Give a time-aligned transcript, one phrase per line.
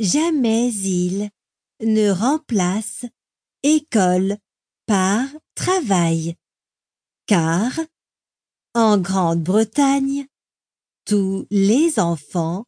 [0.00, 1.30] jamais il
[1.80, 3.04] ne remplace
[3.62, 4.36] école
[4.86, 6.36] par travail,
[7.26, 7.72] car
[8.74, 10.26] en Grande-Bretagne,
[11.04, 12.66] tous les enfants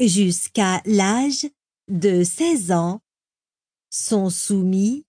[0.00, 1.46] jusqu'à l'âge
[1.88, 3.00] de 16 ans
[3.90, 5.06] sont soumis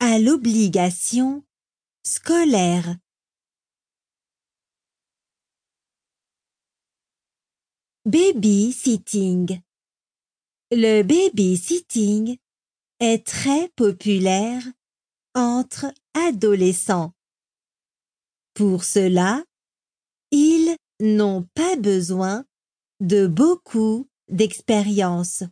[0.00, 1.44] à l'obligation
[2.02, 2.96] scolaire.
[8.04, 9.62] Baby-sitting
[10.76, 12.36] Le baby-sitting
[12.98, 14.60] est très populaire
[15.32, 17.12] entre adolescents.
[18.54, 19.44] Pour cela,
[20.32, 22.44] ils n'ont pas besoin
[22.98, 25.44] de beaucoup d'expérience.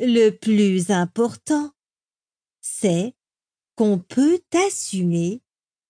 [0.00, 1.70] Le plus important,
[2.60, 3.14] c'est
[3.76, 5.42] qu'on peut assumer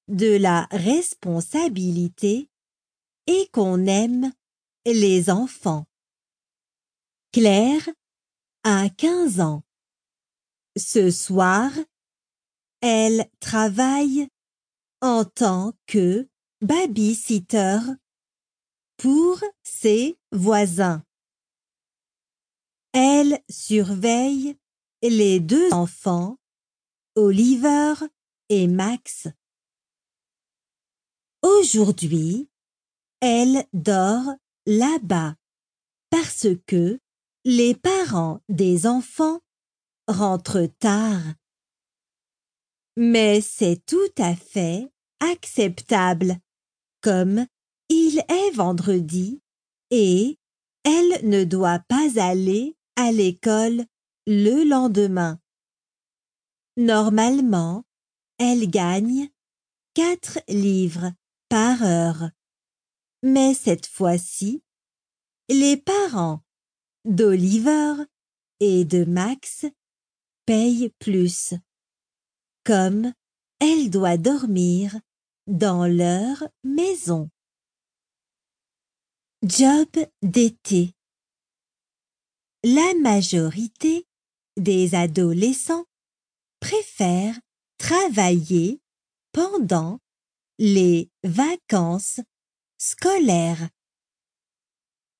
[0.08, 2.50] de la responsabilité
[3.26, 4.30] et qu'on aime
[4.84, 5.86] les enfants.
[7.32, 7.88] Claire
[8.64, 9.62] a 15 ans.
[10.76, 11.70] Ce soir,
[12.80, 14.28] elle travaille
[15.00, 16.28] en tant que
[16.60, 17.78] babysitter
[18.96, 21.04] pour ses voisins.
[22.92, 24.56] Elle surveille
[25.02, 26.38] les deux enfants,
[27.16, 27.94] Oliver
[28.48, 29.28] et Max.
[31.42, 32.48] Aujourd'hui,
[33.20, 34.34] elle dort
[34.66, 35.34] là-bas
[36.10, 37.00] parce que
[37.44, 39.40] les parents des enfants
[40.06, 41.22] rentrent tard.
[42.96, 46.38] Mais c'est tout à fait acceptable,
[47.00, 47.46] comme
[47.88, 49.40] il est vendredi
[49.90, 50.38] et
[50.84, 53.84] elle ne doit pas aller à l'école
[54.26, 55.40] le lendemain.
[56.76, 57.84] Normalement,
[58.38, 59.28] elle gagne
[59.94, 61.12] quatre livres
[61.48, 62.30] par heure.
[63.22, 64.62] Mais cette fois-ci,
[65.48, 66.42] les parents
[67.04, 67.94] d'Oliver
[68.60, 69.66] et de Max
[70.46, 71.54] payent plus.
[72.64, 73.12] Comme
[73.58, 74.98] elle doit dormir
[75.46, 77.28] dans leur maison.
[79.42, 79.88] Job
[80.22, 80.94] d'été
[82.62, 84.06] La majorité
[84.56, 85.84] des adolescents
[86.60, 87.40] préfèrent
[87.78, 88.80] travailler
[89.32, 89.98] pendant
[90.58, 92.20] les vacances
[92.78, 93.68] scolaires.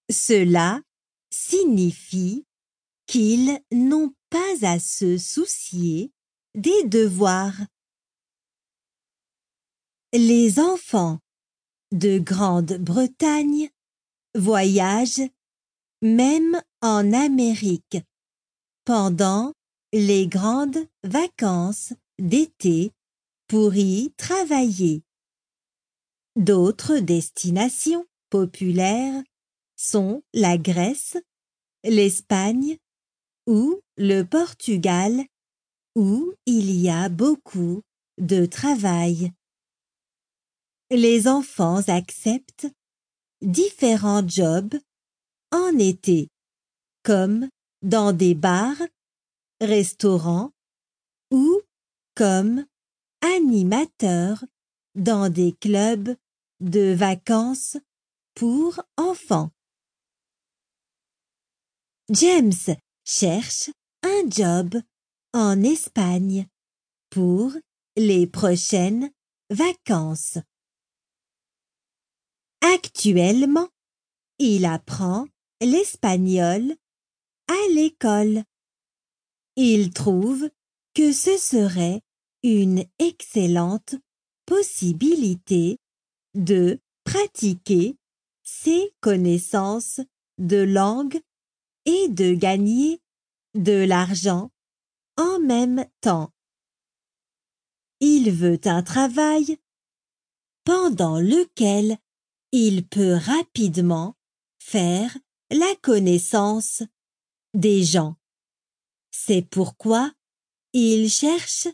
[0.09, 0.81] Cela
[1.33, 2.47] signifie
[3.07, 6.13] qu'ils n'ont pas à se soucier
[6.55, 7.59] des devoirs.
[10.13, 11.19] Les enfants
[11.91, 13.71] de Grande-Bretagne
[14.35, 15.29] voyagent
[16.03, 17.99] même en Amérique
[18.85, 19.53] pendant
[19.93, 22.93] les grandes vacances d'été
[23.47, 25.03] pour y travailler.
[26.37, 29.23] D'autres destinations populaires
[29.83, 31.17] sont la Grèce,
[31.83, 32.79] l'Espagne
[33.47, 35.25] ou le Portugal
[35.97, 37.83] où il y a beaucoup
[38.19, 39.33] de travail.
[40.91, 42.69] Les enfants acceptent
[43.41, 44.79] différents jobs
[45.51, 46.29] en été,
[47.03, 47.49] comme
[47.83, 48.83] dans des bars,
[49.61, 50.53] restaurants
[51.33, 51.61] ou
[52.15, 52.65] comme
[53.21, 54.45] animateurs
[54.95, 56.15] dans des clubs
[56.61, 57.77] de vacances
[58.35, 59.51] pour enfants.
[62.15, 63.71] James cherche
[64.03, 64.79] un job
[65.33, 66.47] en Espagne
[67.09, 67.53] pour
[67.97, 69.11] les prochaines
[69.49, 70.37] vacances.
[72.61, 73.71] Actuellement,
[74.39, 75.27] il apprend
[75.63, 76.77] l'espagnol
[77.49, 78.45] à l'école.
[79.57, 80.51] Il trouve
[80.95, 82.03] que ce serait
[82.43, 83.95] une excellente
[84.45, 85.79] possibilité
[86.35, 87.97] de pratiquer
[88.43, 90.01] ses connaissances
[90.37, 91.19] de langue
[91.85, 93.03] et de gagner
[93.55, 94.51] de l'argent
[95.17, 96.33] en même temps.
[98.01, 99.59] Il veut un travail
[100.65, 101.99] pendant lequel
[102.53, 104.17] il peut rapidement
[104.59, 105.17] faire
[105.51, 106.83] la connaissance
[107.55, 108.17] des gens.
[109.11, 110.13] C'est pourquoi
[110.73, 111.69] il cherche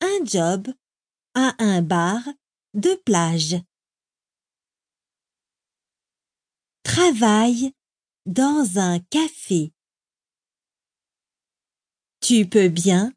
[0.00, 0.68] un job
[1.34, 2.22] à un bar
[2.74, 3.56] de plage.
[6.82, 7.72] Travaille
[8.26, 9.72] dans un café.
[12.20, 13.12] Tu peux bien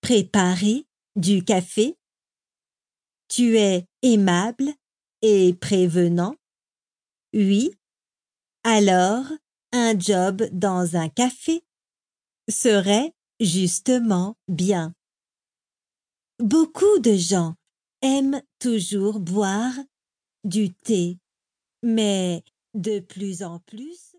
[0.00, 0.86] préparer
[1.16, 1.96] du café.
[3.28, 4.74] Tu es aimable
[5.22, 6.36] et prévenant.
[7.32, 7.74] Oui.
[8.62, 9.24] Alors,
[9.72, 11.64] un job dans un café
[12.48, 14.94] serait justement bien.
[16.38, 17.54] Beaucoup de gens
[18.02, 19.74] aiment toujours boire
[20.44, 21.18] du thé,
[21.82, 24.12] mais de plus en plus,